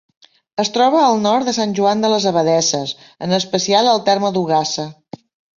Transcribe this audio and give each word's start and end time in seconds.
Es 0.61 0.71
troba 0.77 1.01
al 1.09 1.19
nord 1.25 1.49
de 1.49 1.53
Sant 1.57 1.75
Joan 1.81 2.01
de 2.05 2.11
les 2.13 2.25
Abadesses, 2.31 2.97
en 3.27 3.39
especial 3.41 3.93
al 3.93 4.05
terme 4.09 4.37
d'Ogassa. 4.39 4.89